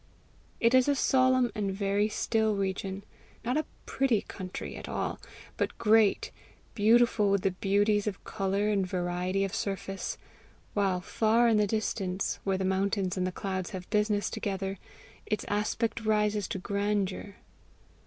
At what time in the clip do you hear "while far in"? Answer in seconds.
10.73-11.57